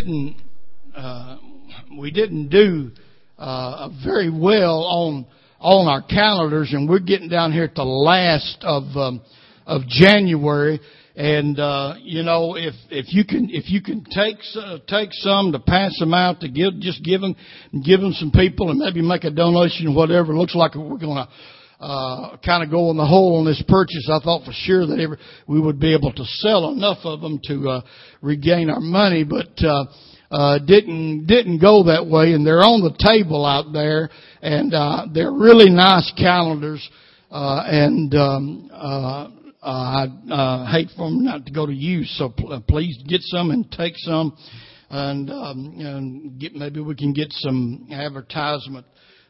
[0.00, 0.36] didn't
[0.94, 1.38] uh,
[1.98, 2.90] we didn't do
[3.38, 5.26] uh, very well on
[5.58, 9.22] on our calendars, and we're getting down here at the last of um,
[9.66, 10.80] of January.
[11.16, 15.52] And uh, you know, if if you can if you can take uh, take some
[15.52, 17.34] to pass them out to give just give them
[17.82, 20.32] give them some people and maybe make a donation whatever.
[20.32, 21.28] It looks like we're going to
[21.80, 24.08] uh, kind of go in the hole on this purchase.
[24.10, 27.40] I thought for sure that every, we would be able to sell enough of them
[27.44, 27.80] to uh,
[28.22, 29.84] regain our money, but uh,
[30.30, 32.32] uh, didn't didn't go that way.
[32.32, 34.10] And they're on the table out there,
[34.42, 36.88] and uh, they're really nice calendars.
[37.30, 39.28] Uh, and um, uh,
[39.62, 43.20] I uh, hate for them not to go to use, so pl- uh, please get
[43.22, 44.36] some and take some,
[44.90, 48.86] and, um, and get, maybe we can get some advertisement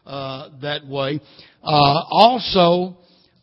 [0.06, 1.20] uh, that way.
[1.62, 2.96] Uh, also,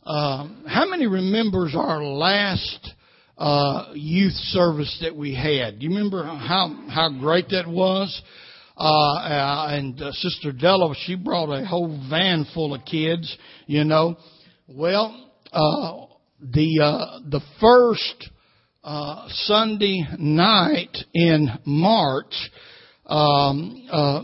[0.04, 2.94] uh, how many remembers our last
[3.38, 5.80] uh, youth service that we had?
[5.80, 8.22] Do you remember how how great that was?
[8.76, 13.38] Uh, uh, and uh, Sister Della, she brought a whole van full of kids.
[13.68, 14.18] You know,
[14.68, 16.06] well, uh,
[16.42, 18.30] the uh, the first
[18.84, 22.34] uh, Sunday night in March,
[23.06, 24.24] um, uh,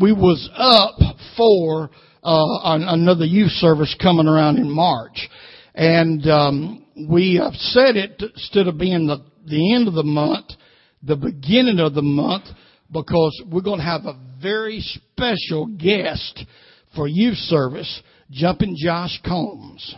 [0.00, 0.96] we was up
[1.36, 1.90] for
[2.22, 5.28] uh, another youth service coming around in March,
[5.74, 10.46] and um, we have said it instead of being the the end of the month,
[11.02, 12.44] the beginning of the month,
[12.90, 16.44] because we're going to have a very special guest
[16.94, 19.94] for youth service, Jumping Josh Combs.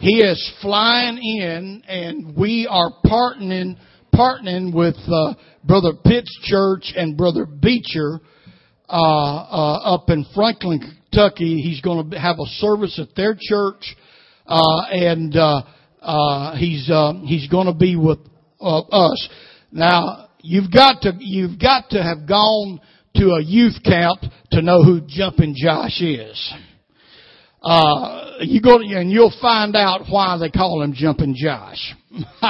[0.00, 3.76] He is flying in, and we are partnering
[4.18, 8.20] partnering with uh, Brother Pitt's church and Brother Beecher
[8.88, 11.60] uh, uh, up in Franklin, Kentucky.
[11.60, 13.96] He's going to have a service at their church,
[14.46, 15.62] uh, and uh,
[16.02, 18.18] uh, he's uh, he's going to be with
[18.60, 19.28] uh, us.
[19.70, 22.80] Now you've got to you've got to have gone
[23.16, 24.20] to a youth camp
[24.52, 26.54] to know who Jumping Josh is
[27.62, 31.94] uh, you go to, and you'll find out why they call him Jumping Josh.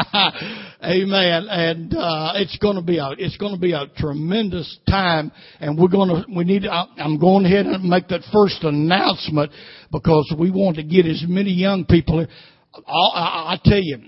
[0.85, 1.47] Amen.
[1.49, 5.77] And uh, it's going to be a it's going to be a tremendous time, and
[5.77, 6.65] we're going to we need.
[6.67, 9.51] I, I'm going ahead and make that first announcement
[9.91, 12.25] because we want to get as many young people.
[12.75, 13.99] I, I, I tell you,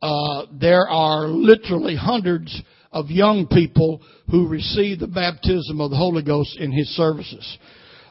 [0.00, 2.62] uh, there are literally hundreds
[2.92, 4.00] of young people
[4.30, 7.58] who receive the baptism of the Holy Ghost in His services.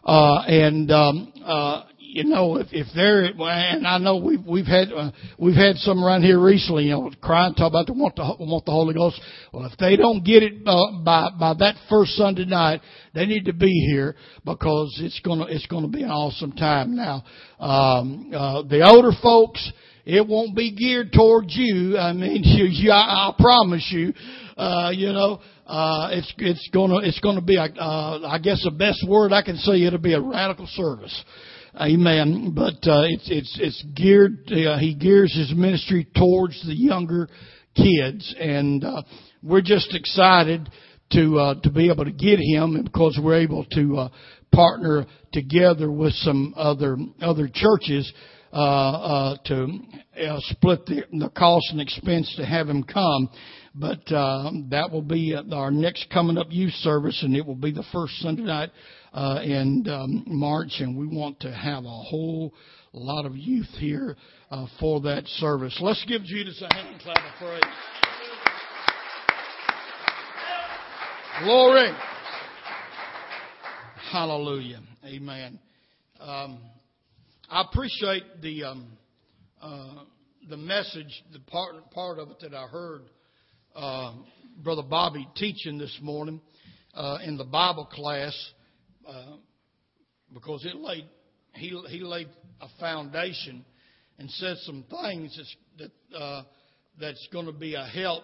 [0.03, 1.83] Uh, and um, uh,
[2.13, 5.09] you know, if, if they're, and I know we've, we've had, uh,
[5.39, 8.65] we've had some around here recently, you know, crying, talk about they want the, want
[8.65, 9.19] the Holy Ghost.
[9.51, 12.81] Well, if they don't get it, uh, by, by that first Sunday night,
[13.15, 14.15] they need to be here
[14.45, 16.95] because it's gonna, it's gonna be an awesome time.
[16.95, 17.23] Now,
[17.59, 19.71] um, uh, the older folks,
[20.05, 21.97] it won't be geared towards you.
[21.97, 24.13] I mean, you, you I, I promise you,
[24.55, 28.69] uh, you know, uh, it's, it's gonna, it's gonna be, a, uh, I guess the
[28.69, 31.23] best word I can say, it'll be a radical service.
[31.79, 32.53] Amen.
[32.55, 34.51] But uh, it's it's it's geared.
[34.51, 37.27] Uh, he gears his ministry towards the younger
[37.75, 39.01] kids, and uh,
[39.41, 40.69] we're just excited
[41.13, 44.09] to uh, to be able to get him, because we're able to uh,
[44.53, 48.11] partner together with some other other churches
[48.53, 49.67] uh, uh, to
[50.23, 53.29] uh, split the, the cost and expense to have him come.
[53.73, 57.71] But uh, that will be our next coming up youth service, and it will be
[57.71, 58.69] the first Sunday night
[59.13, 62.53] uh, in um, March, and we want to have a whole
[62.93, 64.15] lot of youth here
[64.51, 65.77] uh, for that service.
[65.81, 67.61] Let's give Jesus a hand clap of praise.
[71.43, 71.91] Glory.
[74.11, 74.81] Hallelujah.
[75.05, 75.59] Amen.
[76.19, 76.59] Um,
[77.49, 78.97] I appreciate the um,
[79.61, 80.03] uh,
[80.49, 83.01] the message, the part part of it that I heard
[83.75, 84.13] uh,
[84.63, 86.41] Brother Bobby teaching this morning
[86.93, 88.33] uh, in the Bible class
[89.07, 89.37] uh,
[90.33, 91.05] because it laid
[91.55, 92.27] he he laid
[92.61, 93.65] a foundation
[94.17, 96.43] and said some things that's, that uh,
[96.99, 98.23] that's going to be a help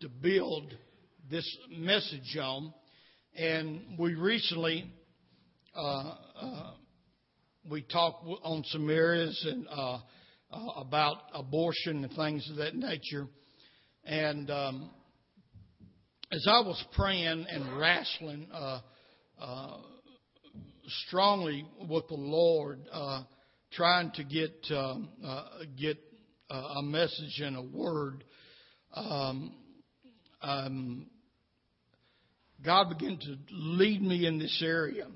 [0.00, 0.74] to build
[1.30, 2.72] this message on.
[3.36, 4.90] And we recently
[5.74, 6.70] uh, uh,
[7.68, 9.98] we talked on some areas and uh,
[10.76, 13.26] about abortion and things of that nature.
[14.04, 14.90] And um,
[16.30, 18.80] as I was praying and wrestling uh,
[19.40, 19.76] uh,
[21.06, 23.22] strongly with the Lord, uh,
[23.72, 25.44] trying to get um, uh,
[25.78, 25.98] get
[26.50, 28.24] uh, a message and a word.
[28.94, 29.54] Um,
[30.42, 31.06] um,
[32.64, 35.06] God began to lead me in this area,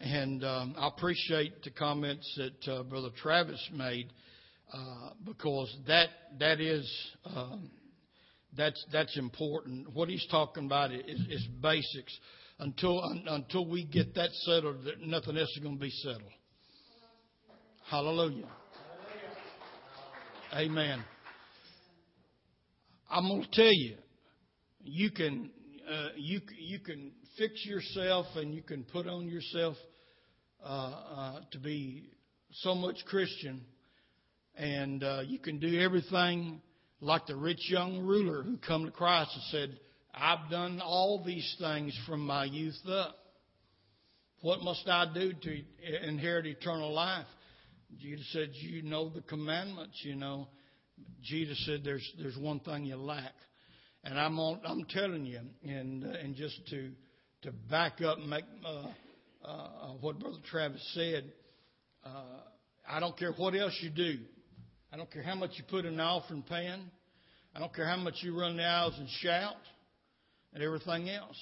[0.00, 4.12] and um, I appreciate the comments that uh, Brother Travis made
[4.72, 6.08] uh, because that
[6.38, 6.90] that is
[7.26, 7.70] um,
[8.56, 9.94] That's that's important.
[9.94, 12.16] What he's talking about is, is basics.
[12.58, 16.30] Until until we get that settled, nothing else is going to be settled.
[17.90, 18.46] Hallelujah.
[20.54, 21.02] Amen.
[23.10, 23.96] I'm going to tell you,
[24.82, 25.50] you can
[25.90, 29.76] uh, you you can fix yourself and you can put on yourself
[30.64, 32.10] uh, uh, to be
[32.52, 33.62] so much Christian,
[34.56, 36.60] and uh, you can do everything
[37.00, 39.80] like the rich young ruler who come to Christ and said,
[40.14, 43.16] "I've done all these things from my youth up.
[44.40, 45.64] What must I do to
[46.06, 47.26] inherit eternal life?"
[47.98, 50.00] Jesus said, "You know the commandments.
[50.04, 50.48] You know."
[51.22, 53.34] Jesus said, "There's there's one thing you lack."
[54.04, 56.90] And I'm on, I'm telling you, and and just to
[57.42, 58.86] to back up make uh,
[59.44, 61.32] uh, what Brother Travis said,
[62.04, 62.40] uh,
[62.88, 64.18] I don't care what else you do.
[64.92, 66.90] I don't care how much you put in the offering pan.
[67.54, 69.56] I don't care how much you run the aisles and shout
[70.54, 71.36] and everything else.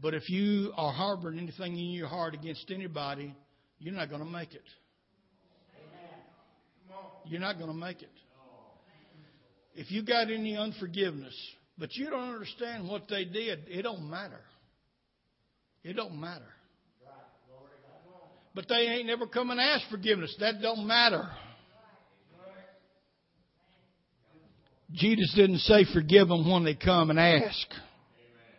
[0.00, 3.34] But if you are harboring anything in your heart against anybody,
[3.78, 4.62] you're not going to make it.
[7.26, 8.10] You're not going to make it.
[9.74, 11.34] If you got any unforgiveness,
[11.76, 14.40] but you don't understand what they did, it don't matter.
[15.84, 16.44] It don't matter.
[18.54, 20.34] But they ain't never come and asked forgiveness.
[20.40, 21.28] That don't matter.
[24.92, 27.66] Jesus didn't say forgive them when they come and ask.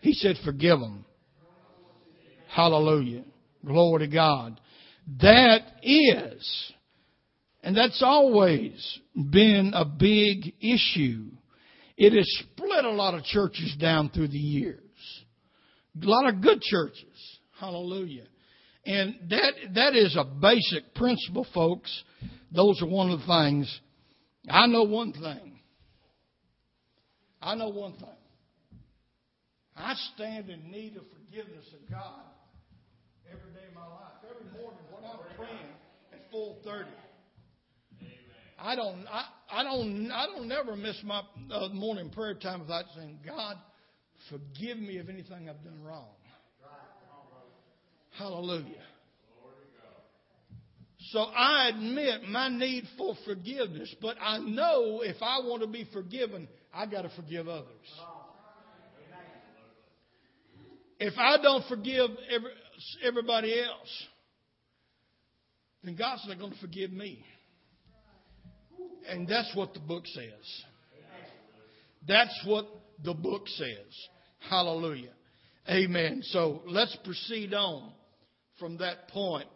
[0.02, 1.06] He said forgive them.
[2.48, 3.24] Hallelujah.
[3.66, 4.60] Glory to God.
[5.22, 6.74] That is,
[7.64, 11.30] and that's always been a big issue
[12.00, 14.80] it has split a lot of churches down through the years.
[16.02, 17.40] A lot of good churches.
[17.60, 18.24] Hallelujah.
[18.86, 22.04] And that, that is a basic principle, folks.
[22.56, 23.82] Those are one of the things.
[24.50, 25.60] I know one thing.
[27.42, 28.08] I know one thing.
[29.80, 32.22] I stand in need of forgiveness of God
[33.28, 34.20] every day of my life.
[34.30, 35.74] Every morning when I'm praying
[36.14, 36.86] at 4:30.
[38.62, 42.86] I don't, I, I don't, I don't never miss my uh, morning prayer time without
[42.94, 43.56] saying, God,
[44.30, 46.10] forgive me of anything I've done wrong.
[48.18, 48.84] Hallelujah.
[51.12, 55.88] So I admit my need for forgiveness, but I know if I want to be
[55.94, 57.66] forgiven, I got to forgive others.
[61.00, 62.52] If I don't forgive every,
[63.04, 64.08] everybody else,
[65.84, 67.24] then God's not going to forgive me.
[69.08, 70.64] And that's what the book says.
[72.08, 72.66] That's what
[73.04, 74.08] the book says.
[74.50, 75.12] Hallelujah.
[75.70, 76.22] Amen.
[76.24, 77.92] So let's proceed on
[78.58, 79.48] from that point.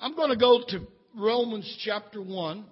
[0.00, 2.64] I'm going to go to Romans chapter 1.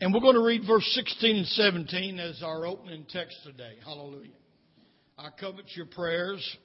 [0.00, 3.74] And we're going to read verse 16 and 17 as our opening text today.
[3.84, 4.30] Hallelujah.
[5.20, 6.56] I covet your prayers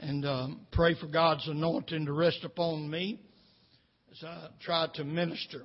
[0.00, 3.20] and um, pray for God's anointing to rest upon me
[4.10, 5.62] as I try to minister.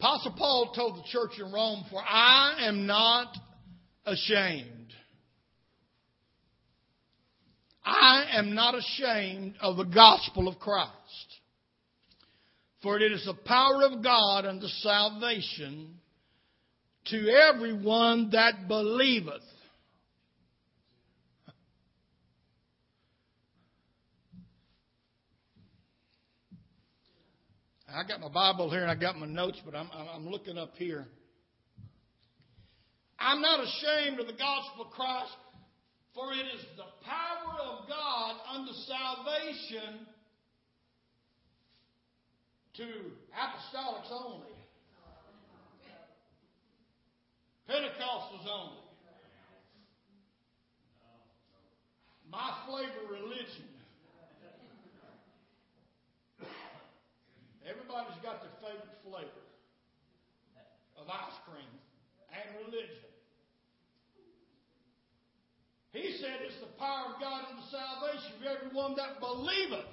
[0.00, 3.28] Apostle Paul told the church in Rome, For I am not
[4.04, 4.92] ashamed.
[7.84, 10.90] I am not ashamed of the gospel of Christ.
[12.82, 15.94] For it is the power of God unto salvation
[17.06, 19.44] to everyone that believeth.
[27.94, 30.74] I got my Bible here and I got my notes, but I'm, I'm looking up
[30.76, 31.06] here.
[33.18, 35.32] I'm not ashamed of the gospel of Christ,
[36.14, 40.06] for it is the power of God unto salvation
[42.76, 42.84] to
[43.34, 44.46] apostolics only,
[47.68, 48.82] Pentecostals only,
[52.30, 53.77] my flavor religion.
[57.68, 59.44] Everybody's got their favorite flavor
[60.96, 61.68] of ice cream
[62.32, 63.04] and religion.
[65.92, 69.92] He said it's the power of God unto salvation of everyone that believeth.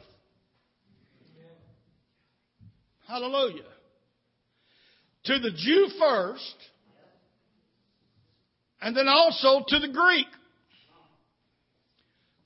[3.08, 3.64] Hallelujah.
[5.26, 6.56] To the Jew first,
[8.82, 10.28] and then also to the Greek.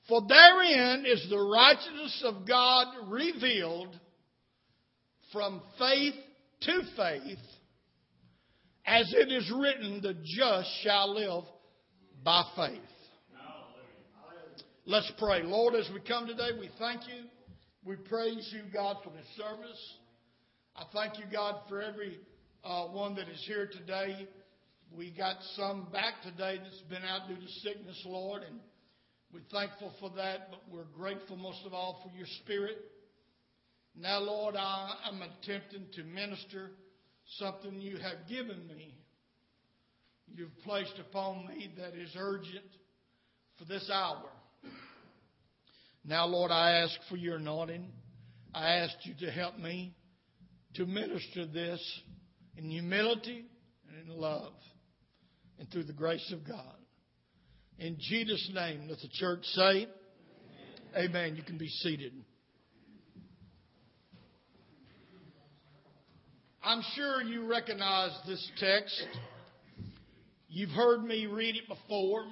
[0.07, 3.95] For therein is the righteousness of God revealed
[5.31, 6.15] from faith
[6.61, 7.39] to faith,
[8.85, 11.43] as it is written, the just shall live
[12.23, 12.81] by faith.
[14.85, 15.43] Let's pray.
[15.43, 17.25] Lord, as we come today, we thank you.
[17.85, 19.97] We praise you, God, for this service.
[20.75, 22.19] I thank you, God, for every
[22.63, 24.27] uh, one that is here today.
[24.91, 28.59] We got some back today that's been out due to sickness, Lord, and
[29.31, 32.77] we're thankful for that, but we're grateful most of all for your spirit.
[34.01, 36.71] Now, Lord, I am attempting to minister
[37.37, 38.95] something you have given me.
[40.33, 42.65] You've placed upon me that is urgent
[43.57, 44.29] for this hour.
[46.05, 47.87] Now, Lord, I ask for your anointing.
[48.55, 49.93] I ask you to help me
[50.75, 51.81] to minister this
[52.55, 53.43] in humility
[53.89, 54.53] and in love
[55.59, 56.75] and through the grace of God.
[57.79, 59.87] In Jesus' name, let the church say,
[60.95, 61.09] Amen.
[61.09, 61.35] Amen.
[61.35, 62.13] You can be seated.
[66.69, 69.07] I'm sure you recognize this text.
[70.49, 72.25] You've heard me read it before.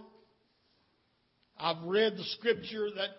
[1.60, 3.10] I've read the scripture that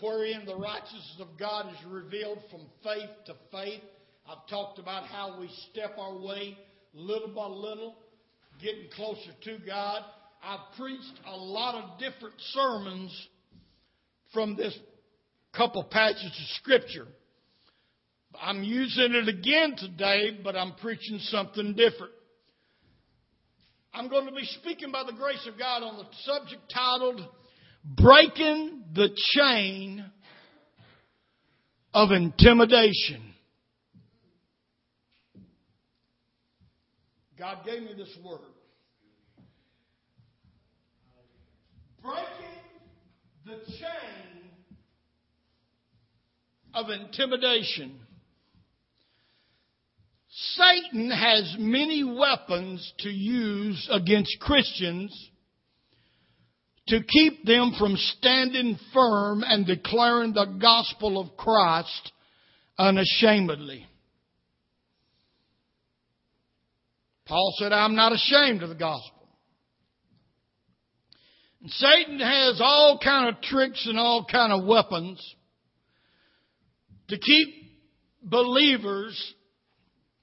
[0.00, 3.80] wherein the righteousness of God is revealed from faith to faith.
[4.28, 6.58] I've talked about how we step our way
[6.92, 7.94] little by little,
[8.60, 10.02] getting closer to God.
[10.42, 13.28] I've preached a lot of different sermons
[14.34, 14.76] from this
[15.54, 17.06] couple passages of Scripture.
[18.40, 22.12] I'm using it again today, but I'm preaching something different.
[23.92, 27.20] I'm going to be speaking by the grace of God on the subject titled
[27.84, 30.04] Breaking the Chain
[31.94, 33.22] of Intimidation.
[37.38, 38.40] God gave me this word.
[42.02, 42.48] Breaking
[43.46, 44.50] the chain
[46.74, 47.98] of intimidation.
[50.40, 55.30] Satan has many weapons to use against Christians
[56.86, 62.12] to keep them from standing firm and declaring the gospel of Christ
[62.78, 63.84] unashamedly.
[67.26, 69.28] Paul said, I'm not ashamed of the gospel.
[71.62, 75.20] And Satan has all kind of tricks and all kind of weapons
[77.08, 77.48] to keep
[78.22, 79.34] believers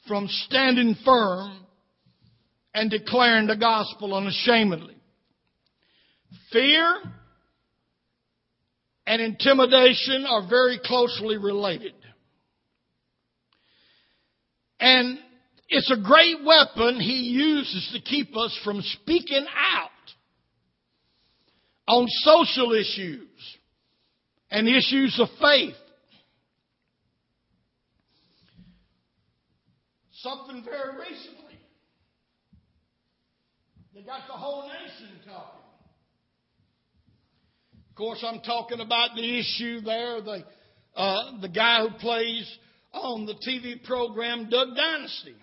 [0.08, 1.66] from standing firm
[2.74, 4.96] and declaring the gospel unashamedly.
[6.52, 7.02] Fear
[9.08, 11.94] and intimidation are very closely related.
[14.80, 15.20] And
[15.70, 19.90] it's a great weapon he uses to keep us from speaking out
[21.88, 23.30] on social issues
[24.52, 25.76] and issues of faith.
[30.26, 31.60] Something very recently,
[33.94, 35.62] they got the whole nation talking.
[37.92, 40.44] Of course, I'm talking about the issue there, the,
[40.96, 42.52] uh, the guy who plays
[42.92, 45.36] on the TV program Duck Dynasty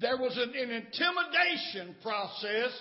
[0.00, 2.72] there was an, an intimidation process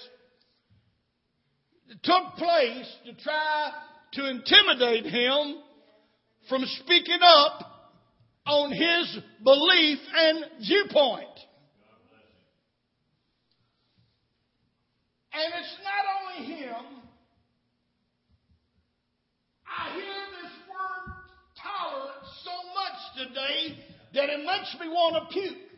[1.90, 3.72] that took place to try
[4.14, 5.58] to intimidate him
[6.48, 7.79] from speaking up
[8.46, 11.28] on his belief and viewpoint.
[15.32, 16.76] And it's not only him.
[19.68, 20.04] I hear
[20.42, 21.14] this word
[21.62, 23.78] tolerance so much today
[24.14, 25.69] that it makes me want to puke.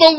[0.00, 0.16] The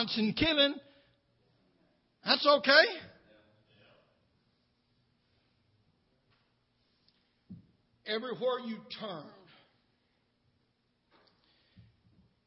[0.00, 0.74] violence and killing,
[2.24, 2.72] that's okay.
[8.06, 9.24] Everywhere you turn,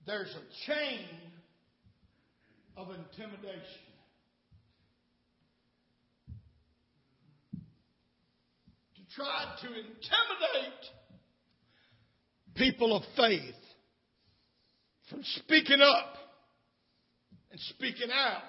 [0.05, 1.05] there's a chain
[2.75, 3.61] of intimidation.
[8.95, 10.83] To try to intimidate
[12.55, 13.55] people of faith
[15.09, 16.22] from speaking up
[17.53, 18.41] and speaking out.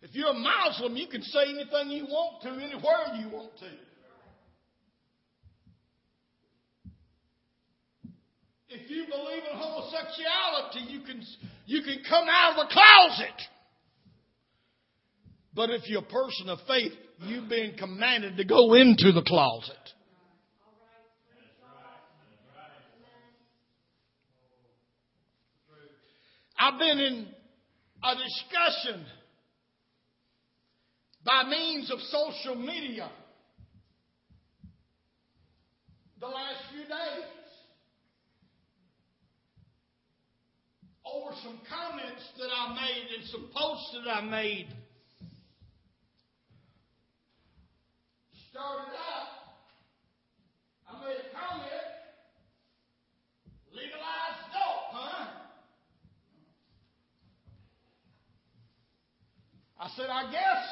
[0.00, 3.70] If you're a Muslim, you can say anything you want to, anywhere you want to.
[8.70, 11.22] If you believe in homosexuality, you can,
[11.66, 13.42] you can come out of the closet.
[15.54, 19.76] But if you're a person of faith, you've been commanded to go into the closet.
[26.64, 27.26] I've been in
[28.02, 29.06] a discussion
[31.24, 33.10] by means of social media
[36.20, 37.24] the last few days
[41.06, 44.68] over some comments that I made and some posts that I made.
[48.50, 49.28] Started out,
[50.88, 51.83] I made a comment,
[59.84, 60.64] I said, I guess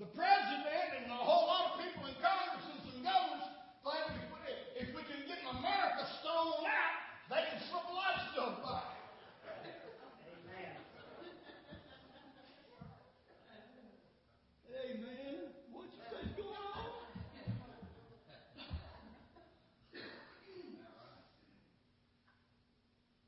[0.00, 3.52] the president and a whole lot of people in Congress and some governors
[3.84, 4.16] think
[4.80, 8.80] if we can get America stoned out, they can slip a lot of stuff by.
[14.72, 16.88] Hey man, what you think going on?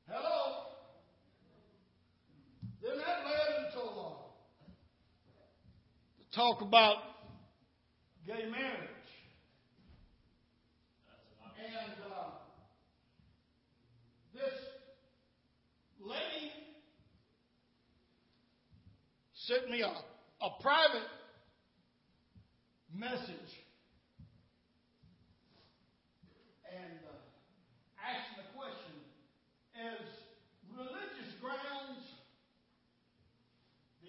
[0.09, 0.73] Hello.
[2.81, 4.21] Then that led into uh,
[6.41, 6.97] talk about
[8.27, 8.89] gay marriage.
[11.59, 12.31] And uh,
[14.33, 14.55] this
[16.01, 16.51] lady
[19.35, 21.11] sent me a, a private
[22.97, 23.53] message
[26.73, 28.97] and uh, asked the question
[29.77, 30.09] Is
[30.75, 32.01] religious grounds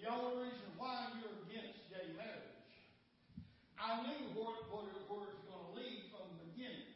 [0.02, 2.42] the only reason why you're against gay marriage?
[3.78, 6.90] I knew where, where, where it's going to lead from the beginning.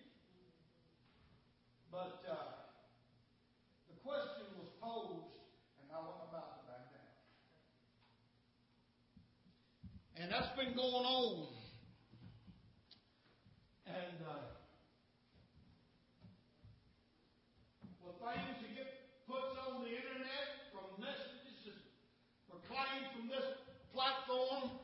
[1.90, 2.66] But uh,
[3.86, 5.38] the question was posed,
[5.78, 7.14] and I wasn't about to back down.
[10.18, 11.48] And been going on.
[13.84, 14.56] And uh,
[18.00, 18.88] well, things that get
[19.28, 21.76] put on the internet from messages
[22.48, 23.44] proclaimed from this
[23.92, 24.80] platform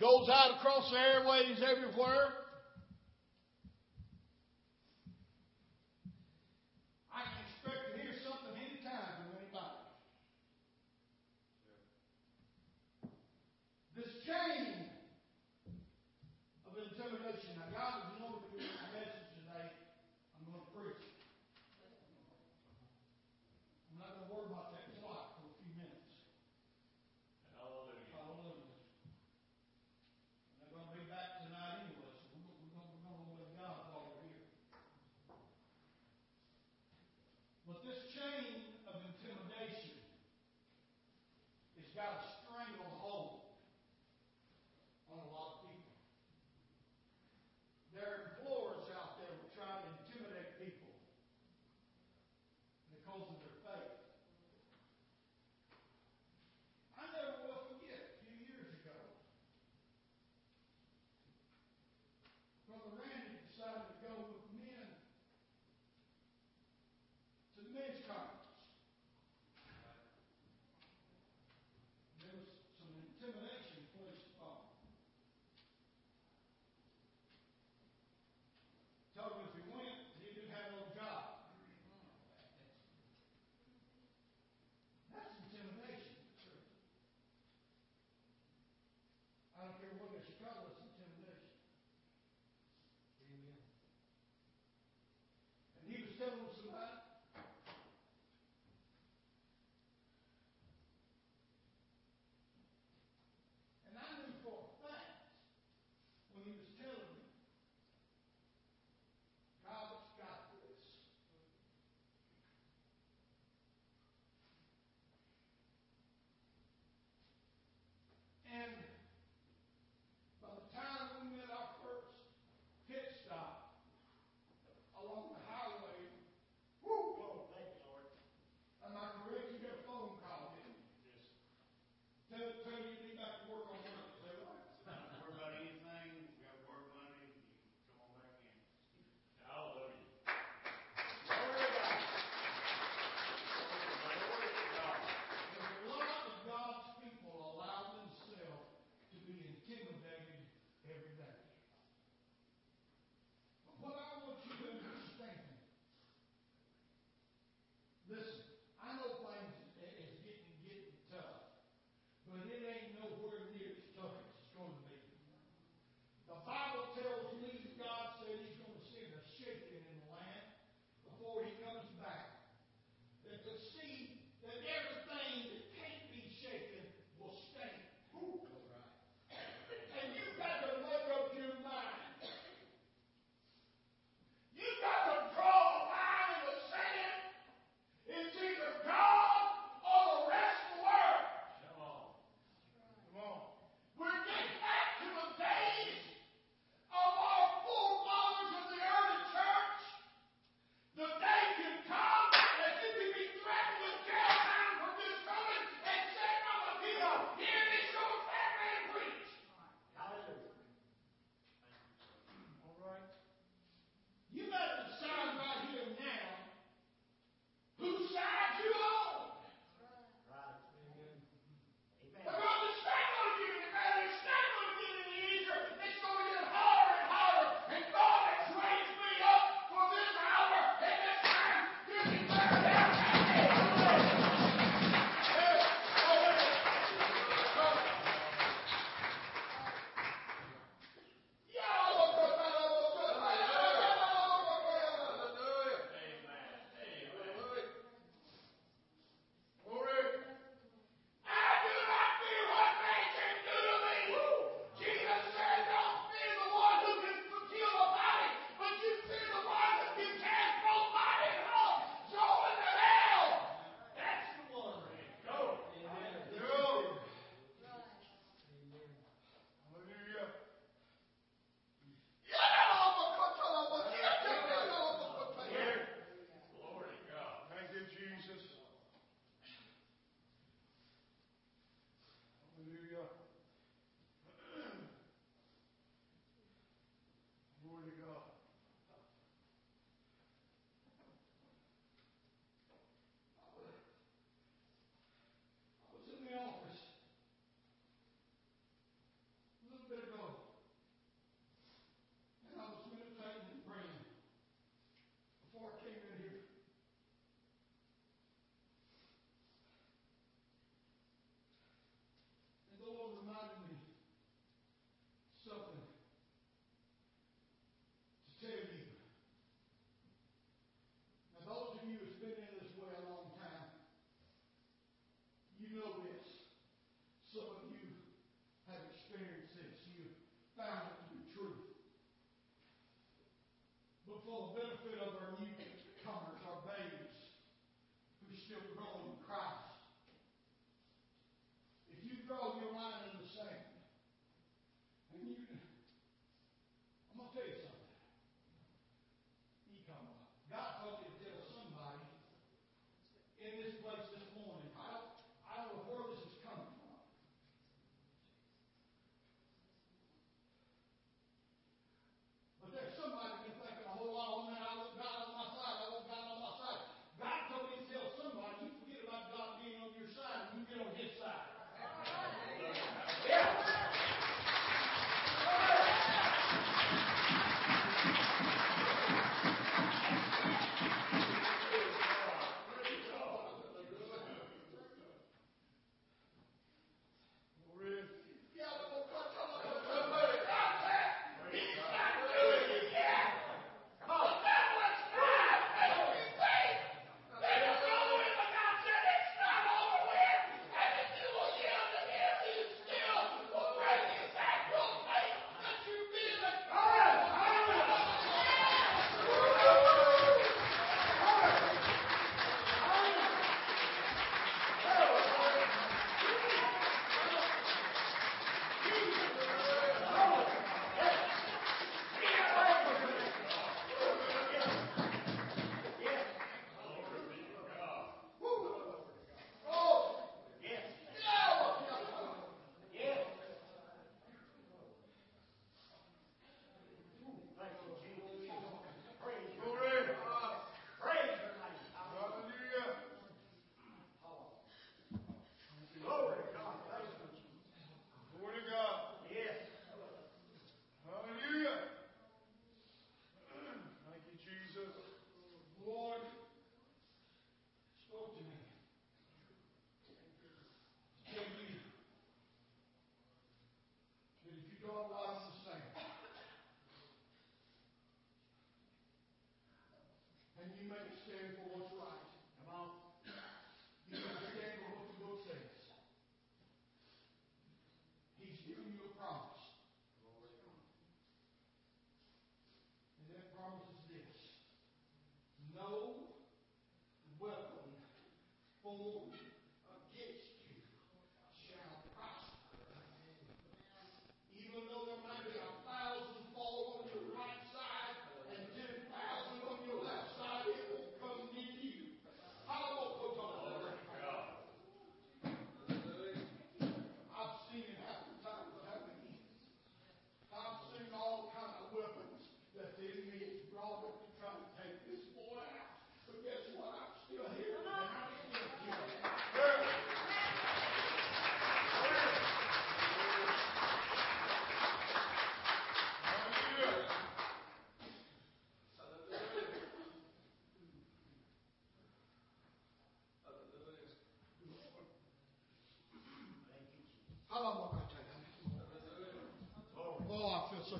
[0.00, 2.45] goes out across the airways everywhere.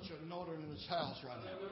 [0.07, 1.69] Such an anointing in this house right now.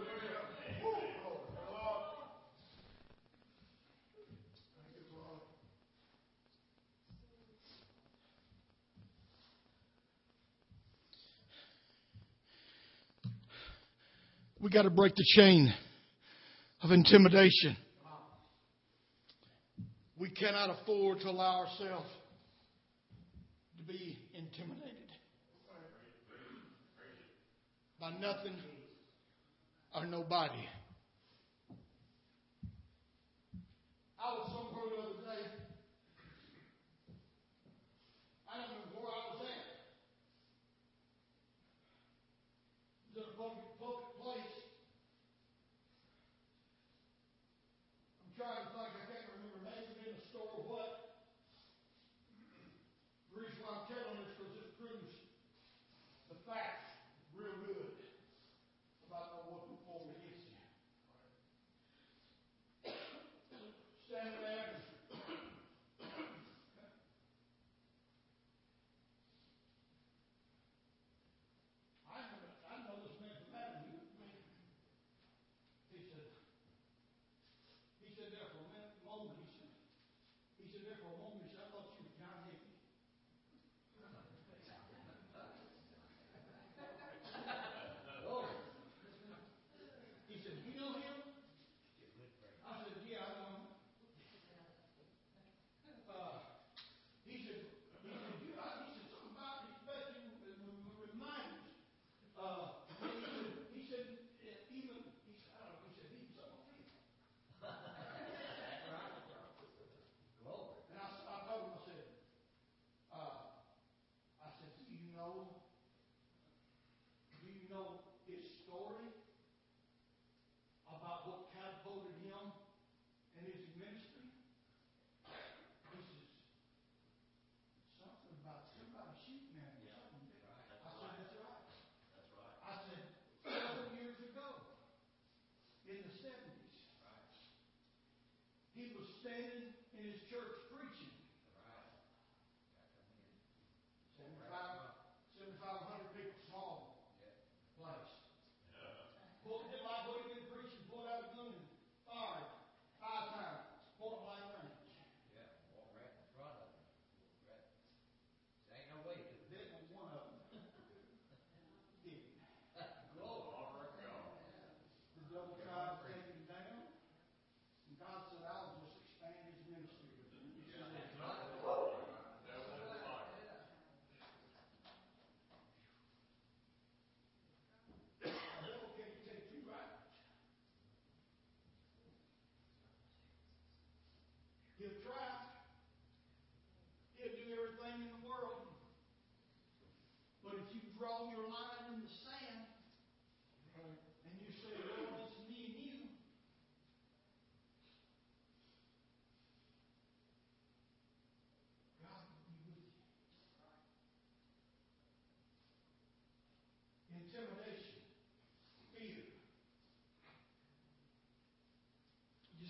[14.60, 15.72] We got to break the chain
[16.82, 17.76] of intimidation.
[20.18, 22.08] We cannot afford to allow ourselves
[23.76, 24.83] to be intimidated
[28.04, 28.52] by nothing
[29.94, 30.68] or nobody.
[34.20, 34.73] I was somewhere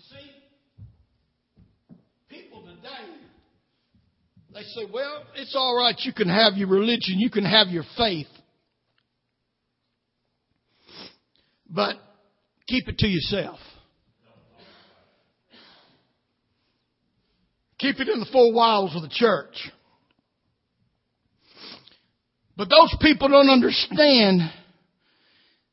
[0.09, 0.31] see,
[2.29, 3.15] people today,
[4.53, 7.83] they say, well, it's all right, you can have your religion, you can have your
[7.97, 8.27] faith.
[11.69, 11.95] But
[12.67, 13.59] keep it to yourself.
[17.77, 19.69] Keep it in the four walls of the church.
[22.55, 24.39] But those people don't understand.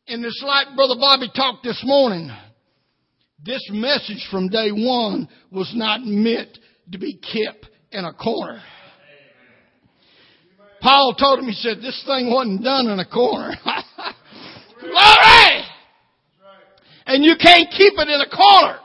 [0.09, 2.31] And it's like Brother Bobby talked this morning.
[3.45, 6.59] This message from day one was not meant
[6.93, 8.63] to be kept in a corner.
[10.81, 13.55] Paul told him, he said, this thing wasn't done in a corner.
[14.81, 15.63] Glory!
[17.07, 18.79] And you can't keep it in a corner.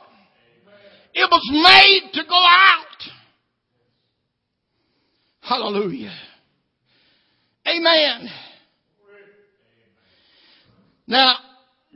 [1.13, 2.84] It was made to go out.
[5.41, 6.15] Hallelujah.
[7.67, 8.30] Amen.
[11.08, 11.36] Now,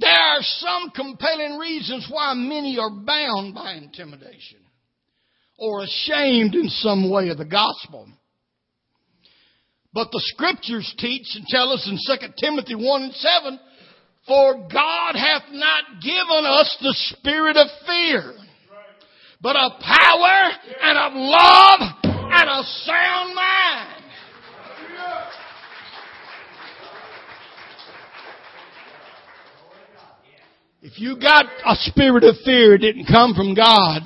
[0.01, 4.57] there are some compelling reasons why many are bound by intimidation
[5.59, 8.09] or ashamed in some way of the gospel.
[9.93, 13.59] But the scriptures teach and tell us in 2 Timothy 1 and 7,
[14.25, 18.33] for God hath not given us the spirit of fear,
[19.39, 23.60] but of power and of love and a sound mind.
[30.97, 34.01] You got a spirit of fear, it didn't come from God.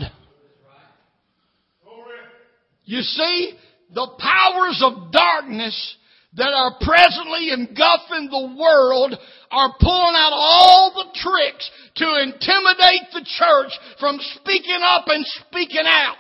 [2.84, 3.58] You see,
[3.94, 5.98] the powers of darkness
[6.36, 9.16] that are presently engulfing the world
[9.52, 15.86] are pulling out all the tricks to intimidate the church from speaking up and speaking
[15.86, 16.18] out.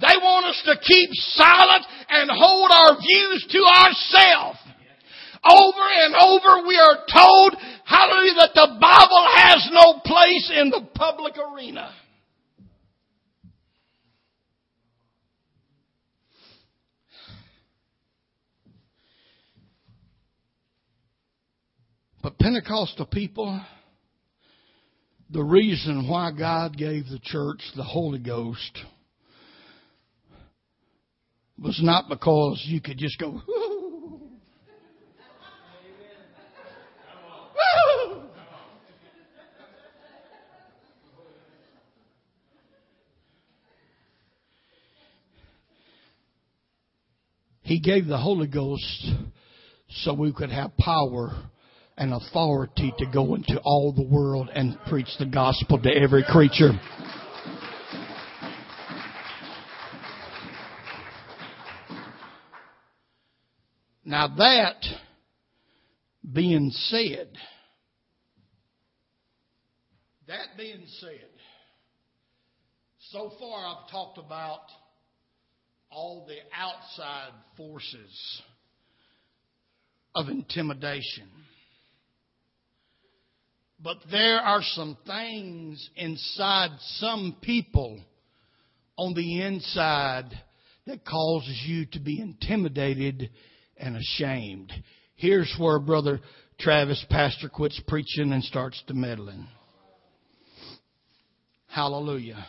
[0.00, 4.58] They want us to keep silent and hold our views to ourselves.
[5.42, 10.86] Over and over we are told, hallelujah, that the Bible has no place in the
[10.94, 11.92] public arena.
[22.22, 23.64] But Pentecostal people,
[25.30, 28.78] the reason why God gave the church the Holy Ghost
[31.58, 33.40] was not because you could just go,
[47.70, 49.12] He gave the Holy Ghost
[50.02, 51.30] so we could have power
[51.96, 56.72] and authority to go into all the world and preach the gospel to every creature.
[64.04, 64.84] Now that
[66.32, 67.28] being said,
[70.26, 71.28] that being said,
[73.12, 74.62] so far I've talked about
[75.90, 78.42] all the outside forces
[80.14, 81.28] of intimidation.
[83.82, 87.98] But there are some things inside some people
[88.96, 90.30] on the inside
[90.86, 93.30] that causes you to be intimidated
[93.78, 94.72] and ashamed.
[95.16, 96.20] Here's where Brother
[96.58, 99.46] Travis, pastor, quits preaching and starts to meddling.
[101.68, 102.46] Hallelujah.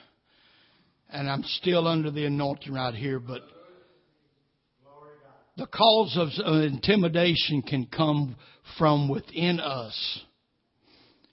[1.12, 3.42] And I'm still under the anointing right here, but
[5.58, 8.36] the cause of intimidation can come
[8.78, 10.22] from within us.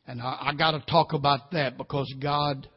[0.06, 2.68] And I, I got to talk about that because God,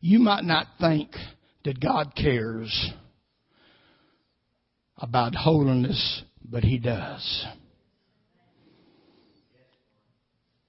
[0.00, 1.10] you might not think
[1.64, 2.90] that God cares
[4.98, 7.46] about holiness, but He does.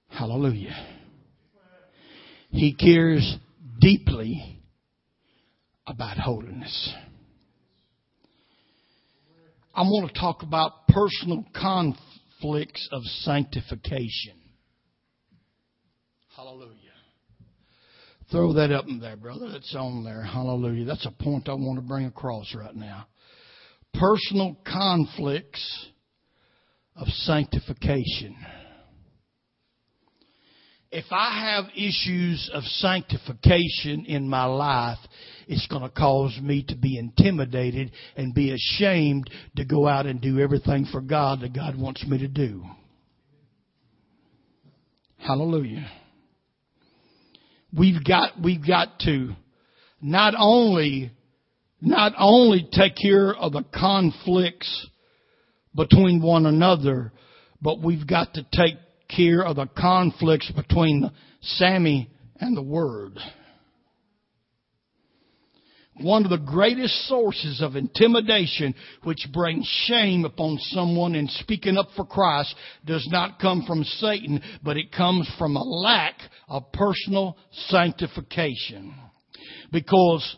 [0.08, 1.01] Hallelujah.
[2.52, 3.38] He cares
[3.80, 4.60] deeply
[5.86, 6.94] about holiness.
[9.74, 14.34] I want to talk about personal conflicts of sanctification.
[16.36, 16.76] Hallelujah.
[18.30, 19.50] Throw that up in there, brother.
[19.54, 20.22] It's on there.
[20.22, 20.84] Hallelujah.
[20.84, 23.06] That's a point I want to bring across right now.
[23.94, 25.86] Personal conflicts
[26.96, 28.36] of sanctification.
[30.92, 34.98] If I have issues of sanctification in my life,
[35.48, 40.20] it's going to cause me to be intimidated and be ashamed to go out and
[40.20, 42.66] do everything for God that God wants me to do.
[45.16, 45.90] Hallelujah.
[47.74, 49.34] We've got, we've got to
[50.02, 51.10] not only,
[51.80, 54.88] not only take care of the conflicts
[55.74, 57.12] between one another,
[57.62, 58.74] but we've got to take
[59.16, 61.10] care of the conflicts between
[61.40, 62.10] Sammy
[62.40, 63.18] and the Word.
[66.00, 71.88] One of the greatest sources of intimidation which brings shame upon someone in speaking up
[71.94, 72.54] for Christ
[72.86, 76.14] does not come from Satan, but it comes from a lack
[76.48, 77.36] of personal
[77.68, 78.94] sanctification.
[79.70, 80.36] Because,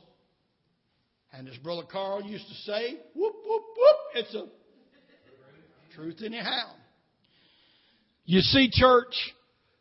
[1.32, 4.46] and as Brother Carl used to say, whoop, whoop, whoop, it's a
[5.94, 6.72] truth anyhow.
[8.26, 9.14] You see, church,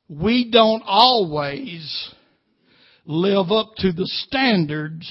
[0.10, 2.14] we don't always
[3.06, 5.10] live up to the standards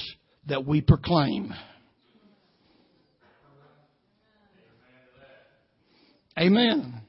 [0.48, 1.52] that we proclaim.
[6.38, 7.00] Amen.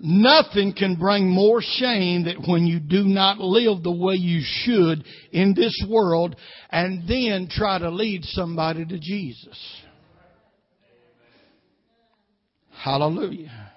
[0.00, 5.04] Nothing can bring more shame than when you do not live the way you should
[5.30, 6.34] in this world
[6.70, 9.82] and then try to lead somebody to Jesus.
[12.72, 13.71] Hallelujah.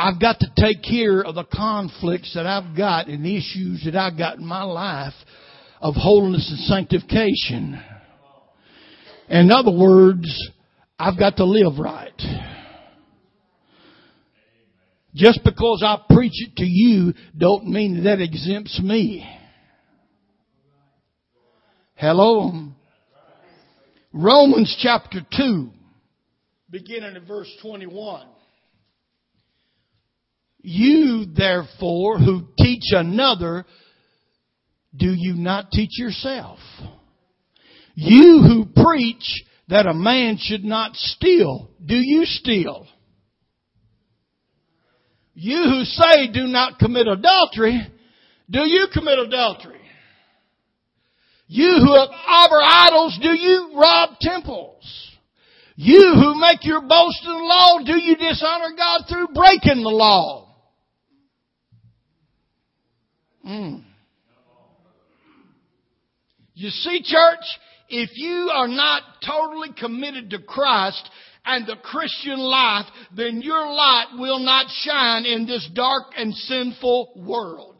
[0.00, 3.96] I've got to take care of the conflicts that I've got and the issues that
[3.96, 5.12] I've got in my life
[5.80, 7.82] of holiness and sanctification.
[9.28, 10.52] In other words,
[11.00, 12.14] I've got to live right.
[15.16, 19.28] Just because I preach it to you don't mean that exempts me.
[21.96, 22.52] Hello?
[24.12, 25.70] Romans chapter 2
[26.70, 28.26] beginning at verse 21.
[30.70, 33.64] You therefore who teach another,
[34.94, 36.58] do you not teach yourself?
[37.94, 42.86] You who preach that a man should not steal, do you steal?
[45.32, 47.90] You who say do not commit adultery,
[48.50, 49.80] do you commit adultery?
[51.46, 54.84] You who offer idols, do you rob temples?
[55.76, 59.88] You who make your boast in the law, do you dishonor God through breaking the
[59.88, 60.47] law?
[63.48, 63.82] Mm.
[66.54, 67.44] You see, church,
[67.88, 71.08] if you are not totally committed to Christ
[71.46, 72.86] and the Christian life,
[73.16, 77.76] then your light will not shine in this dark and sinful world.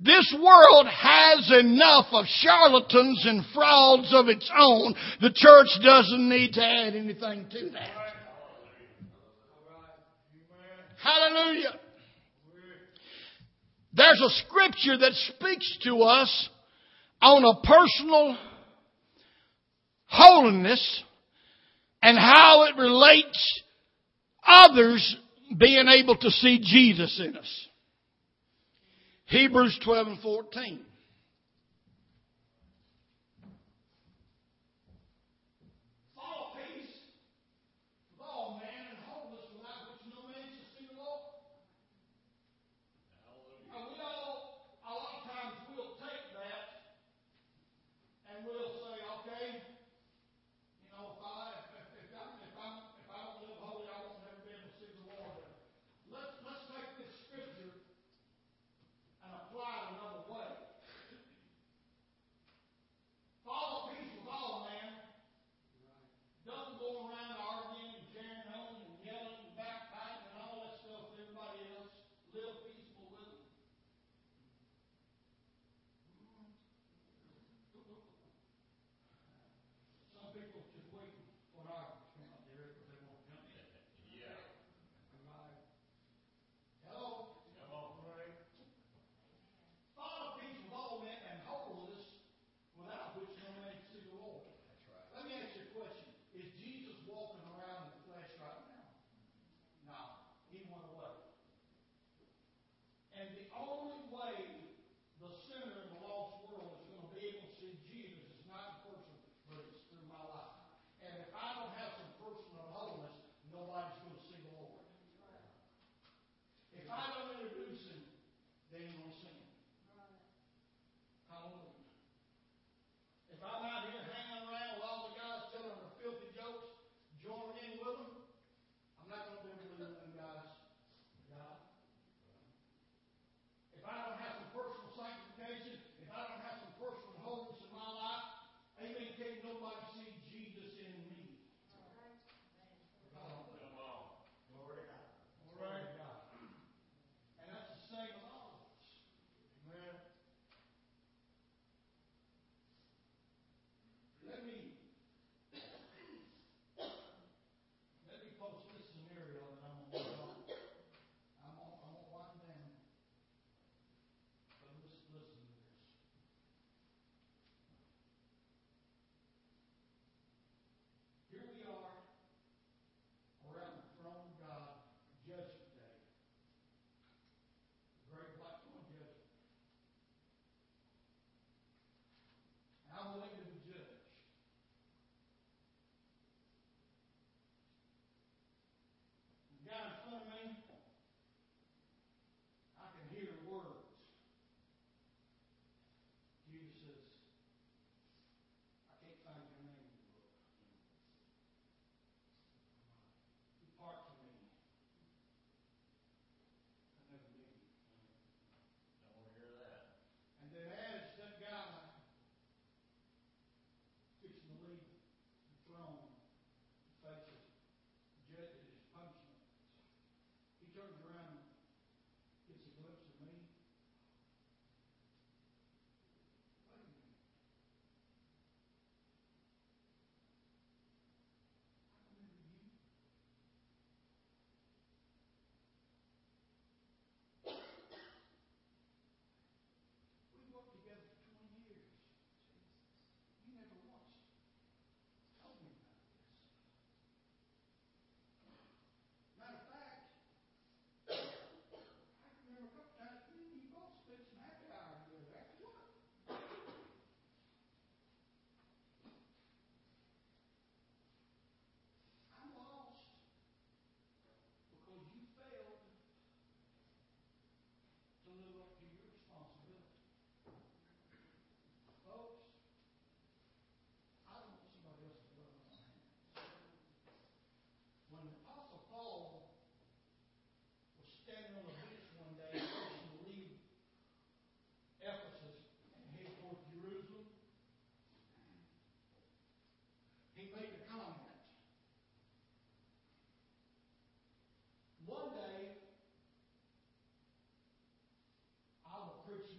[0.00, 4.94] This world has enough of charlatans and frauds of its own.
[5.20, 7.90] The church doesn't need to add anything to that.
[11.02, 11.78] Hallelujah.
[13.92, 16.48] There's a scripture that speaks to us
[17.20, 18.36] on a personal
[20.06, 21.02] holiness
[22.02, 23.62] and how it relates
[24.46, 25.16] others
[25.58, 27.68] being able to see Jesus in us.
[29.26, 30.80] Hebrews 12 and 14.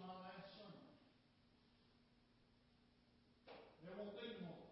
[0.02, 0.86] My last sermon.
[3.86, 4.70] There won't be more.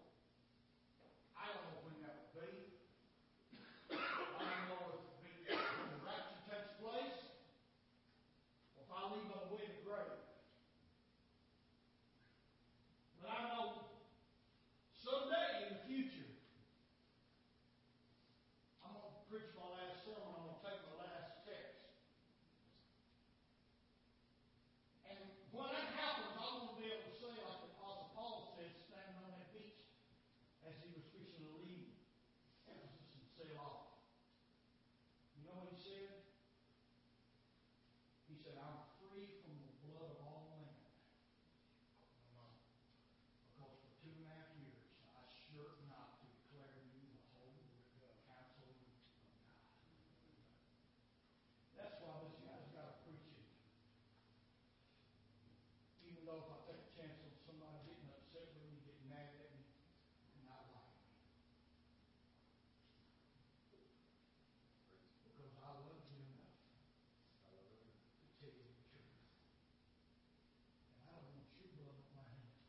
[1.38, 2.70] I don't know when that will be.
[3.90, 7.20] I don't know if the rapture takes place
[8.74, 10.18] or if I leave on the way to grave.
[13.20, 13.86] But I know
[14.96, 16.30] someday in the future,
[18.80, 20.24] I'm going to preach my last sermon.
[20.26, 21.84] I'm going to take my last text.
[25.10, 25.20] And
[25.52, 28.72] when that happens, I want to be able to say, like the Apostle Paul said,
[28.88, 29.84] standing on that beach
[30.64, 31.92] as he was fixing to leave
[32.64, 34.00] Ephesus and sail off.
[35.36, 36.24] You know what he said?
[38.30, 40.70] He said, I'm free from the blood of all men.
[43.58, 47.26] Because for two and a half years, I shirked not to declare to you the
[47.34, 47.58] whole
[48.30, 49.02] counsel of God.
[51.74, 53.42] That's why this guy's got to preach it.
[56.06, 59.32] Even though if I take a chance on somebody getting upset with me, getting mad
[59.34, 59.64] at me,
[60.36, 61.08] and not like me.
[65.26, 69.16] Because I love you enough to tell you the truth.
[70.92, 72.60] And I don't want your blood on my hands.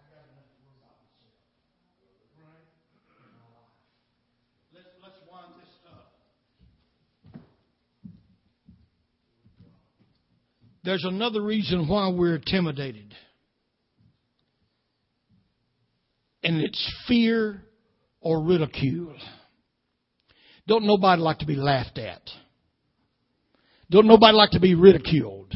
[0.00, 1.36] I got enough to worry about myself.
[2.40, 2.66] Right?
[3.20, 3.76] In my life.
[4.72, 6.16] Let's, let's wind this up.
[10.84, 13.14] There's another reason why we're intimidated.
[16.42, 17.62] And it's fear
[18.20, 19.16] or ridicule.
[20.66, 22.20] Don't nobody like to be laughed at.
[23.90, 25.54] Don't nobody like to be ridiculed.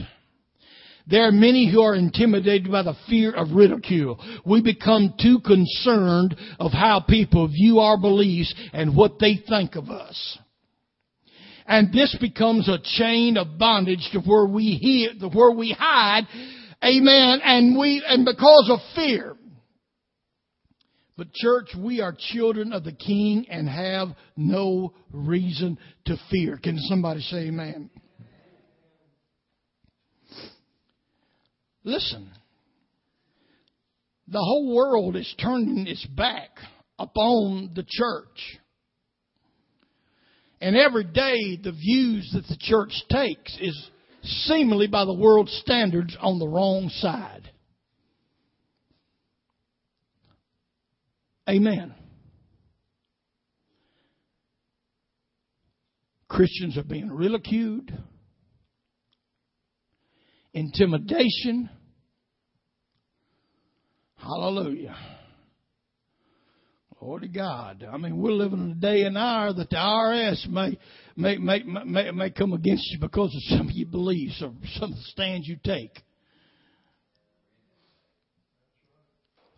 [1.07, 4.19] There are many who are intimidated by the fear of ridicule.
[4.47, 9.91] We become too concerned of how people view our beliefs and what they think of
[9.91, 10.39] us.
[11.69, 16.27] And this becomes a chain of bondage to where we hear, to where we hide.
[16.83, 17.41] Amen.
[17.45, 19.37] And we, and because of fear.
[21.19, 26.59] But church, we are children of the King and have no reason to fear.
[26.63, 27.91] Can somebody say amen?
[31.85, 32.31] Listen.
[34.29, 36.51] The whole world is turning its back
[36.99, 38.59] upon the church.
[40.61, 43.91] And every day the views that the church takes is
[44.23, 47.51] seemingly by the world's standards on the wrong side.
[51.49, 51.95] Amen.
[56.29, 57.91] Christians are being ridiculed,
[60.53, 61.71] intimidation.
[64.17, 64.97] Hallelujah.
[67.01, 67.87] Lord to God.
[67.91, 70.79] I mean, we're living in a day and hour that the IRS may,
[71.17, 74.91] may, may, may, may come against you because of some of your beliefs or some
[74.91, 75.97] of the stands you take.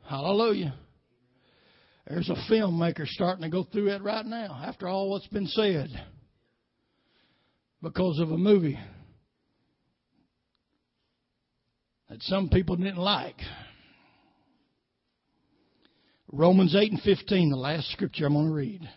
[0.06, 0.74] Hallelujah.
[2.06, 5.88] There's a filmmaker starting to go through it right now after all what's been said
[7.80, 8.78] because of a movie
[12.08, 13.36] that some people didn't like.
[16.32, 18.88] Romans 8 and 15, the last scripture I'm going to read.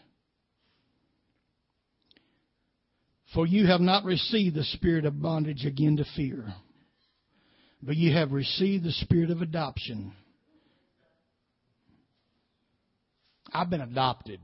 [3.33, 6.53] For you have not received the spirit of bondage again to fear,
[7.81, 10.13] but you have received the spirit of adoption.
[13.51, 14.39] I've been adopted.